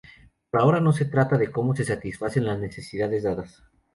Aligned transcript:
Por 0.49 0.59
ahora 0.61 0.79
no 0.81 0.93
se 0.93 1.05
trata 1.05 1.37
de 1.37 1.51
cómo 1.51 1.75
se 1.75 1.85
satisfacen 1.85 2.45
las 2.47 2.57
necesidades 2.57 3.21
dadas. 3.21 3.61